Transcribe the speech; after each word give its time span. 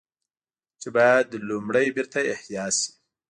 چې 0.81 0.87
بايد 0.95 1.27
لومړی 1.49 1.87
بېرته 1.95 2.19
احياء 2.33 2.69
شي 2.77 2.89